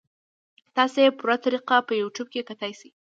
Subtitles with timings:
[0.75, 2.89] تاسو ئې پوره طريقه پۀ يو ټيوب کتے شئ-